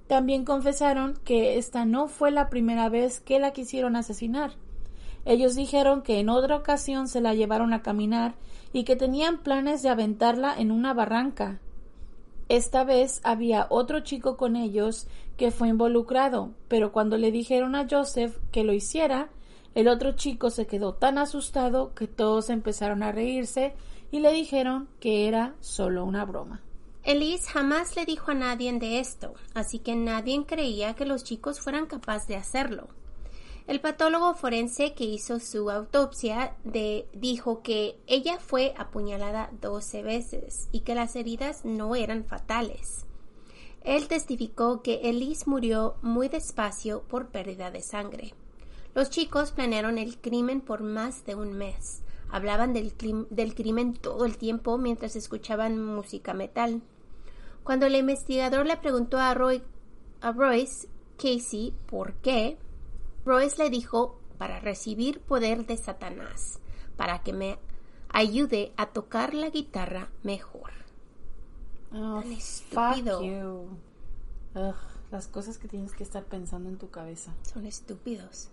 También 0.08 0.46
confesaron 0.46 1.18
que 1.24 1.58
esta 1.58 1.86
no 1.86 2.08
fue 2.08 2.32
la 2.32 2.50
primera 2.50 2.90
vez 2.90 3.20
que 3.20 3.40
la 3.40 3.52
quisieron 3.52 3.96
asesinar. 3.96 4.54
Ellos 5.26 5.56
dijeron 5.56 6.02
que 6.02 6.20
en 6.20 6.30
otra 6.30 6.56
ocasión 6.56 7.08
se 7.10 7.20
la 7.20 7.34
llevaron 7.34 7.74
a 7.74 7.82
caminar 7.82 8.36
y 8.72 8.86
que 8.86 8.96
tenían 8.96 9.40
planes 9.40 9.82
de 9.82 9.90
aventarla 9.90 10.56
en 10.58 10.72
una 10.72 10.94
barranca. 10.94 11.60
Esta 12.50 12.86
vez 12.86 13.20
había 13.24 13.68
otro 13.70 14.00
chico 14.00 14.38
con 14.38 14.56
ellos 14.56 15.08
que 15.36 15.52
fue 15.52 15.68
involucrado, 15.68 16.52
pero 16.70 16.94
cuando 16.94 17.18
le 17.18 17.32
dijeron 17.32 17.76
a 17.76 17.86
Joseph 17.90 18.38
que 18.52 18.64
lo 18.64 18.72
hiciera, 18.72 19.30
el 19.78 19.90
otro 19.90 20.14
chico 20.14 20.50
se 20.50 20.66
quedó 20.66 20.96
tan 20.96 21.20
asustado 21.20 21.94
que 21.94 22.08
todos 22.08 22.50
empezaron 22.50 23.04
a 23.04 23.12
reírse 23.12 23.76
y 24.10 24.22
le 24.22 24.32
dijeron 24.32 24.90
que 25.00 25.28
era 25.28 25.54
solo 25.60 26.04
una 26.04 26.26
broma. 26.26 26.64
Elise 27.04 27.48
jamás 27.48 27.96
le 27.96 28.04
dijo 28.04 28.32
a 28.32 28.34
nadie 28.34 28.74
de 28.74 29.00
esto, 29.00 29.36
así 29.54 29.78
que 29.78 29.96
nadie 29.96 30.44
creía 30.48 30.96
que 30.96 31.06
los 31.06 31.24
chicos 31.24 31.60
fueran 31.60 31.86
capaces 31.86 32.28
de 32.28 32.38
hacerlo. 32.38 32.88
El 33.68 33.80
patólogo 33.80 34.34
forense 34.34 34.96
que 34.96 35.04
hizo 35.04 35.40
su 35.40 35.70
autopsia 35.70 36.56
dijo 37.14 37.62
que 37.62 38.00
ella 38.08 38.40
fue 38.40 38.74
apuñalada 38.80 39.52
12 39.62 40.02
veces 40.02 40.70
y 40.72 40.80
que 40.80 40.96
las 40.96 41.16
heridas 41.16 41.66
no 41.66 41.96
eran 41.96 42.26
fatales. 42.26 43.06
Él 43.84 44.08
testificó 44.08 44.82
que 44.82 45.02
Elise 45.04 45.48
murió 45.48 45.98
muy 46.02 46.30
despacio 46.30 47.04
por 47.04 47.28
pérdida 47.28 47.70
de 47.70 47.84
sangre. 47.84 48.34
Los 48.98 49.12
chicos 49.12 49.52
planearon 49.52 50.00
el 50.00 50.18
crimen 50.18 50.60
por 50.60 50.82
más 50.82 51.24
de 51.24 51.36
un 51.36 51.54
mes. 51.54 52.02
Hablaban 52.32 52.74
del, 52.74 52.96
del 53.30 53.54
crimen 53.54 53.94
todo 53.94 54.26
el 54.26 54.40
tiempo 54.40 54.80
mientras 54.80 55.16
escuchaban 55.16 55.80
música 55.86 56.34
metal. 56.34 56.82
Cuando 57.64 57.86
el 57.86 57.96
investigador 57.96 58.66
le 58.66 58.76
preguntó 58.78 59.20
a, 59.20 59.36
Roy, 59.36 59.62
a 60.20 60.32
Royce 60.32 60.88
Casey 61.16 61.76
por 61.86 62.16
qué, 62.16 62.58
Royce 63.24 63.62
le 63.66 63.70
dijo 63.70 64.20
para 64.40 64.60
recibir 64.60 65.20
poder 65.20 65.68
de 65.68 65.78
Satanás, 65.78 66.58
para 66.96 67.20
que 67.22 67.34
me 67.34 67.60
ayude 68.10 68.74
a 68.78 68.88
tocar 68.88 69.36
la 69.36 69.52
guitarra 69.52 70.10
mejor. 70.24 70.72
Oh, 71.94 72.22
Tan 72.22 72.24
fuck 72.24 72.98
estúpido. 72.98 73.22
you. 73.22 73.78
Ugh, 74.56 74.76
las 75.12 75.28
cosas 75.28 75.60
que 75.60 75.68
tienes 75.68 75.94
que 75.94 76.02
estar 76.02 76.24
pensando 76.24 76.68
en 76.68 76.80
tu 76.80 76.90
cabeza. 76.90 77.36
Son 77.44 77.68
estúpidos. 77.68 78.50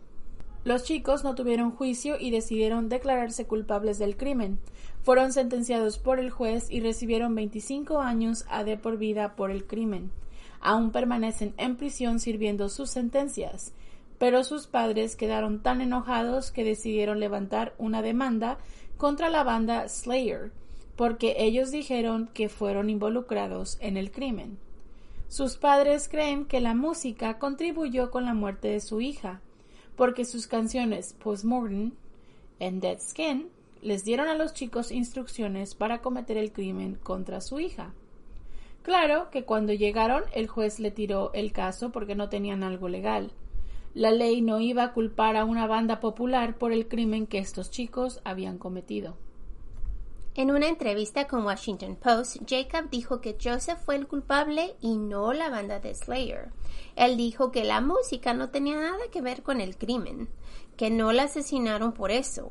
Los 0.64 0.84
chicos 0.84 1.24
no 1.24 1.34
tuvieron 1.34 1.72
juicio 1.72 2.16
y 2.18 2.30
decidieron 2.30 2.88
declararse 2.88 3.46
culpables 3.46 3.98
del 3.98 4.16
crimen. 4.16 4.58
Fueron 5.02 5.30
sentenciados 5.32 5.98
por 5.98 6.18
el 6.18 6.30
juez 6.30 6.70
y 6.70 6.80
recibieron 6.80 7.34
25 7.34 8.00
años 8.00 8.46
a 8.48 8.64
de 8.64 8.78
por 8.78 8.96
vida 8.96 9.36
por 9.36 9.50
el 9.50 9.66
crimen. 9.66 10.10
Aún 10.62 10.90
permanecen 10.90 11.52
en 11.58 11.76
prisión 11.76 12.18
sirviendo 12.18 12.70
sus 12.70 12.88
sentencias, 12.88 13.74
pero 14.18 14.42
sus 14.42 14.66
padres 14.66 15.16
quedaron 15.16 15.60
tan 15.60 15.82
enojados 15.82 16.50
que 16.50 16.64
decidieron 16.64 17.20
levantar 17.20 17.74
una 17.76 18.00
demanda 18.00 18.56
contra 18.96 19.28
la 19.28 19.44
banda 19.44 19.86
Slayer, 19.90 20.50
porque 20.96 21.36
ellos 21.40 21.72
dijeron 21.72 22.30
que 22.32 22.48
fueron 22.48 22.88
involucrados 22.88 23.76
en 23.80 23.98
el 23.98 24.10
crimen. 24.10 24.56
Sus 25.28 25.58
padres 25.58 26.08
creen 26.08 26.46
que 26.46 26.62
la 26.62 26.74
música 26.74 27.38
contribuyó 27.38 28.10
con 28.10 28.24
la 28.24 28.32
muerte 28.32 28.68
de 28.68 28.80
su 28.80 29.02
hija, 29.02 29.42
porque 29.96 30.24
sus 30.24 30.46
canciones 30.46 31.14
Postmortem 31.14 31.92
and 32.60 32.80
Dead 32.80 32.98
Skin 33.00 33.48
les 33.82 34.04
dieron 34.04 34.28
a 34.28 34.34
los 34.34 34.54
chicos 34.54 34.90
instrucciones 34.90 35.74
para 35.74 36.00
cometer 36.00 36.36
el 36.36 36.52
crimen 36.52 36.98
contra 37.02 37.40
su 37.40 37.60
hija. 37.60 37.92
Claro 38.82 39.30
que 39.30 39.44
cuando 39.44 39.72
llegaron 39.72 40.24
el 40.32 40.48
juez 40.48 40.78
le 40.80 40.90
tiró 40.90 41.32
el 41.32 41.52
caso 41.52 41.90
porque 41.90 42.14
no 42.14 42.28
tenían 42.28 42.62
algo 42.62 42.88
legal. 42.88 43.32
La 43.94 44.10
ley 44.10 44.40
no 44.40 44.60
iba 44.60 44.82
a 44.84 44.92
culpar 44.92 45.36
a 45.36 45.44
una 45.44 45.66
banda 45.66 46.00
popular 46.00 46.56
por 46.56 46.72
el 46.72 46.88
crimen 46.88 47.26
que 47.26 47.38
estos 47.38 47.70
chicos 47.70 48.20
habían 48.24 48.58
cometido. 48.58 49.16
En 50.36 50.50
una 50.50 50.66
entrevista 50.66 51.28
con 51.28 51.44
Washington 51.46 51.94
Post, 51.94 52.38
Jacob 52.48 52.90
dijo 52.90 53.20
que 53.20 53.38
Joseph 53.40 53.78
fue 53.84 53.94
el 53.94 54.08
culpable 54.08 54.74
y 54.80 54.96
no 54.96 55.32
la 55.32 55.48
banda 55.48 55.78
de 55.78 55.94
Slayer. 55.94 56.50
Él 56.96 57.16
dijo 57.16 57.52
que 57.52 57.62
la 57.62 57.80
música 57.80 58.34
no 58.34 58.50
tenía 58.50 58.74
nada 58.74 58.98
que 59.12 59.20
ver 59.20 59.44
con 59.44 59.60
el 59.60 59.76
crimen, 59.76 60.28
que 60.76 60.90
no 60.90 61.12
la 61.12 61.24
asesinaron 61.24 61.92
por 61.92 62.10
eso. 62.10 62.50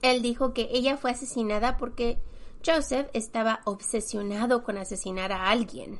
Él 0.00 0.22
dijo 0.22 0.54
que 0.54 0.68
ella 0.70 0.96
fue 0.96 1.10
asesinada 1.10 1.76
porque 1.76 2.18
Joseph 2.64 3.08
estaba 3.14 3.60
obsesionado 3.64 4.62
con 4.62 4.78
asesinar 4.78 5.32
a 5.32 5.50
alguien. 5.50 5.98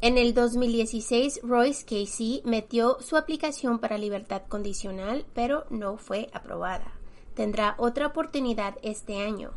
En 0.00 0.18
el 0.18 0.34
2016, 0.34 1.42
Royce 1.44 1.84
Casey 1.84 2.42
metió 2.44 2.98
su 3.00 3.16
aplicación 3.16 3.78
para 3.78 3.98
libertad 3.98 4.42
condicional, 4.48 5.26
pero 5.32 5.64
no 5.70 5.96
fue 5.96 6.28
aprobada. 6.32 7.03
Tendrá 7.34 7.74
otra 7.78 8.06
oportunidad 8.06 8.76
este 8.82 9.22
año. 9.22 9.50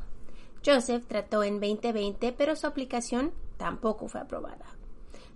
Joseph 0.65 1.05
trató 1.07 1.43
en 1.43 1.59
2020, 1.59 2.33
pero 2.33 2.55
su 2.55 2.67
aplicación 2.67 3.31
tampoco 3.57 4.07
fue 4.07 4.21
aprobada. 4.21 4.65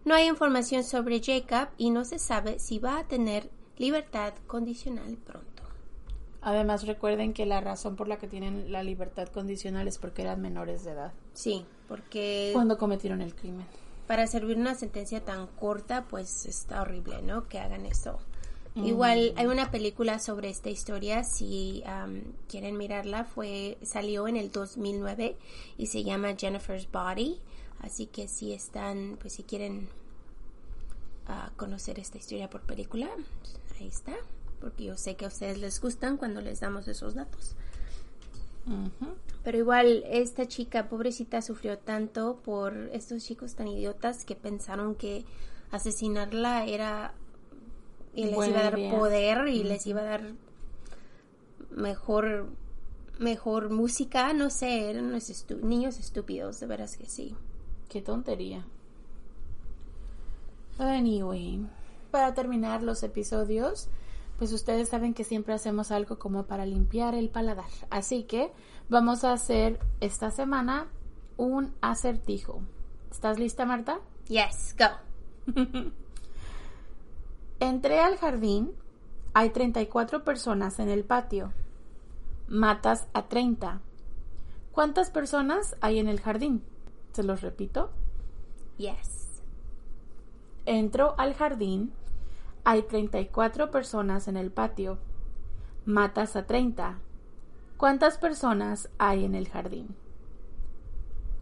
No 0.04 0.16
hay 0.16 0.28
información 0.28 0.84
sobre 0.84 1.22
Jacob 1.22 1.70
y 1.78 1.92
no 1.92 2.04
se 2.06 2.18
sabe 2.20 2.60
si 2.60 2.80
va 2.80 2.98
a 2.98 3.08
tener 3.08 3.50
libertad 3.78 4.34
condicional 4.48 5.18
pronto. 5.18 5.48
Además, 6.42 6.88
recuerden 6.88 7.34
que 7.34 7.46
la 7.46 7.62
razón 7.62 7.96
por 7.96 8.08
la 8.08 8.18
que 8.18 8.28
tienen 8.28 8.72
la 8.72 8.82
libertad 8.82 9.28
condicional 9.28 9.88
es 9.88 10.00
porque 10.00 10.24
eran 10.24 10.42
menores 10.42 10.84
de 10.84 10.92
edad 10.92 11.14
Sí, 11.34 11.66
porque 11.88 12.50
cuando 12.54 12.80
cometieron 12.80 13.22
el 13.22 13.36
crimen. 13.36 13.68
para 14.08 14.26
servir 14.26 14.58
una 14.58 14.74
sentencia 14.74 15.24
tan 15.24 15.46
corta, 15.46 16.06
pues 16.10 16.48
está 16.48 16.82
horrible, 16.82 17.22
¿no? 17.22 17.48
Que 17.48 17.60
hagan 17.60 17.86
Igual 18.76 19.34
hay 19.36 19.48
una 19.48 19.70
película 19.70 20.18
sobre 20.20 20.50
esta 20.50 20.70
historia, 20.70 21.26
si 21.26 21.84
am, 21.86 22.24
quieren 22.48 22.78
mirarla, 22.78 23.26
fue 23.26 23.78
salió 23.82 24.30
en 24.30 24.38
el 24.38 24.50
2009 24.50 25.36
y 25.78 25.88
se 25.88 26.04
llama 26.06 26.36
Jennifer's 26.38 26.90
Body, 26.90 27.42
así 27.80 28.06
que 28.06 28.30
si 28.30 28.54
están, 28.54 29.18
pues 29.20 29.34
si 29.34 29.44
quieren 29.44 29.90
ah, 31.28 31.52
conocer 31.58 32.00
esta 32.00 32.18
historia 32.18 32.50
por 32.50 32.62
película, 32.62 33.10
ahí 33.78 33.88
está, 33.88 34.16
porque 34.62 34.86
yo 34.86 34.96
sé 34.96 35.16
que 35.16 35.26
a 35.26 35.28
ustedes 35.28 35.58
les 35.58 35.82
gustan 35.82 36.16
cuando 36.16 36.40
les 36.40 36.62
damos 36.62 36.88
esos 36.88 37.14
datos. 37.14 37.56
Pero 39.44 39.58
igual 39.58 40.04
esta 40.08 40.48
chica 40.48 40.88
pobrecita 40.88 41.42
sufrió 41.42 41.78
tanto 41.80 42.40
por 42.44 42.90
estos 42.94 43.26
chicos 43.26 43.56
tan 43.56 43.68
idiotas 43.68 44.24
que 44.24 44.36
pensaron 44.36 44.96
que 44.96 45.26
asesinarla 45.72 46.66
era 46.66 47.14
y 48.14 48.26
les 48.26 48.36
Buena 48.36 48.52
iba 48.52 48.60
a 48.60 48.64
dar 48.64 48.80
idea. 48.80 48.98
poder 48.98 49.48
y 49.48 49.64
les 49.64 49.86
iba 49.88 50.02
a 50.02 50.06
dar 50.06 50.34
mejor 51.72 52.48
mejor 53.20 53.70
música, 53.70 54.34
no 54.34 54.50
sé, 54.50 54.90
eran 54.90 55.06
unos 55.06 55.30
estu- 55.30 55.62
niños 55.62 56.00
estúpidos, 56.00 56.60
de 56.60 56.66
veras 56.66 56.98
que 56.98 57.06
sí. 57.06 57.36
Qué 57.88 58.02
tontería. 58.02 58.66
Anyway, 60.80 61.66
para 62.10 62.34
terminar 62.34 62.82
los 62.82 63.04
episodios, 63.04 63.90
pues 64.40 64.52
ustedes 64.54 64.90
saben 64.90 65.14
que 65.14 65.24
siempre 65.24 65.54
hacemos 65.54 65.92
algo 65.92 66.18
como 66.18 66.46
para 66.48 66.66
limpiar 66.66 67.14
el 67.14 67.30
paladar. 67.30 67.70
Así 67.92 68.24
que 68.24 68.52
vamos 68.90 69.24
a 69.24 69.34
hacer 69.34 69.80
esta 70.00 70.32
semana 70.32 70.88
un 71.38 71.74
acertijo. 71.82 72.62
¿Estás 73.12 73.38
lista, 73.38 73.66
Marta? 73.66 74.00
Yes, 74.28 74.76
go. 74.80 75.52
Entré 77.62 78.00
al 78.00 78.18
jardín. 78.18 78.74
Hay 79.36 79.52
34 79.52 80.24
personas 80.24 80.80
en 80.80 80.90
el 80.90 81.04
patio. 81.04 81.54
Matas 82.48 83.08
a 83.14 83.28
30. 83.28 83.82
¿Cuántas 84.72 85.12
personas 85.12 85.76
hay 85.80 86.00
en 86.00 86.08
el 86.08 86.20
jardín? 86.20 86.64
Se 87.12 87.22
los 87.22 87.42
repito. 87.42 87.92
Yes. 88.78 89.44
Entro 90.66 91.14
al 91.20 91.36
jardín. 91.36 91.94
Hay 92.64 92.82
34 92.82 93.70
personas 93.70 94.28
en 94.28 94.38
el 94.38 94.50
patio. 94.50 94.98
Matas 95.86 96.36
a 96.36 96.48
30. 96.48 96.98
¿Cuántas 97.78 98.18
personas 98.18 98.90
hay 98.98 99.24
en 99.24 99.36
el 99.36 99.48
jardín? 99.48 99.96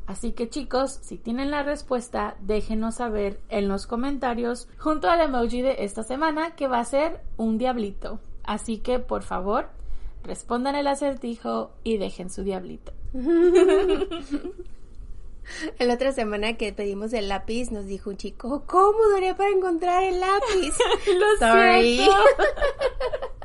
Así 0.09 0.31
que 0.31 0.49
chicos, 0.49 0.97
si 1.03 1.17
tienen 1.19 1.51
la 1.51 1.61
respuesta, 1.61 2.35
déjenos 2.41 2.95
saber 2.95 3.39
en 3.47 3.67
los 3.67 3.85
comentarios 3.85 4.67
junto 4.79 5.07
al 5.07 5.21
emoji 5.21 5.61
de 5.61 5.83
esta 5.83 6.01
semana 6.01 6.55
que 6.55 6.67
va 6.67 6.79
a 6.79 6.85
ser 6.85 7.21
un 7.37 7.59
diablito. 7.59 8.19
Así 8.43 8.79
que 8.79 8.97
por 8.97 9.21
favor, 9.21 9.69
respondan 10.23 10.73
el 10.73 10.87
acertijo 10.87 11.69
y 11.83 11.97
dejen 11.97 12.31
su 12.31 12.41
diablito. 12.41 12.91
La 15.77 15.93
otra 15.93 16.11
semana 16.11 16.57
que 16.57 16.73
pedimos 16.73 17.13
el 17.13 17.29
lápiz 17.29 17.69
nos 17.69 17.85
dijo 17.85 18.09
un 18.09 18.17
chico, 18.17 18.63
¿cómo 18.65 18.97
daría 19.13 19.37
para 19.37 19.51
encontrar 19.51 20.01
el 20.03 20.19
lápiz? 20.19 20.75
Lo 21.19 21.37
Sorry. 21.37 21.99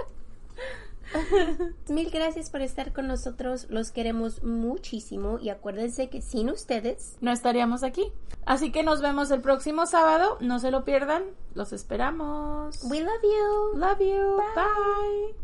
Mil 1.89 2.11
gracias 2.11 2.51
por 2.51 2.63
estar 2.63 2.93
con 2.93 3.07
nosotros, 3.07 3.67
los 3.71 3.91
queremos 3.91 4.43
muchísimo 4.43 5.39
y 5.41 5.51
acuérdense 5.51 6.09
que 6.09 6.23
sin 6.23 6.51
ustedes 6.51 7.17
No 7.21 7.33
estaríamos 7.33 7.83
aquí. 7.83 8.13
Así 8.47 8.73
que 8.73 8.83
nos 8.83 9.01
vemos 9.01 9.31
el 9.31 9.41
próximo 9.41 9.87
sábado. 9.87 10.37
No 10.41 10.59
se 10.59 10.71
lo 10.71 10.85
pierdan. 10.85 11.23
Los 11.55 11.73
esperamos. 11.73 12.83
we 12.85 13.01
love 13.01 13.23
you. 13.23 13.79
Love 13.79 14.01
you. 14.01 14.37
Bye. 14.55 15.35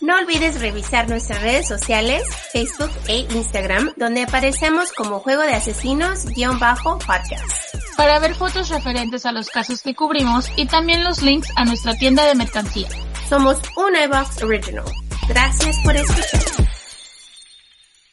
No 0.00 0.18
olvides 0.18 0.60
revisar 0.60 1.08
nuestras 1.08 1.40
redes 1.40 1.66
sociales, 1.66 2.22
Facebook 2.52 2.90
e 3.08 3.20
Instagram, 3.34 3.94
donde 3.96 4.24
aparecemos 4.24 4.92
como 4.92 5.20
Juego 5.20 5.40
de 5.42 5.54
Asesinos-podcast. 5.54 7.96
para 7.96 8.18
ver 8.18 8.34
fotos 8.34 8.68
referentes 8.68 9.24
a 9.24 9.32
los 9.32 9.48
casos 9.48 9.80
que 9.80 9.94
cubrimos 9.94 10.50
y 10.56 10.66
también 10.66 11.02
los 11.02 11.22
links 11.22 11.48
a 11.56 11.64
nuestra 11.64 11.94
tienda 11.94 12.26
de 12.26 12.34
mercancía. 12.34 12.88
Somos 13.28 13.60
un 13.76 13.96
iBox 13.96 14.42
Original. 14.42 14.84
Gracias 15.28 15.76
por 15.84 15.96
escuchar. 15.96 16.65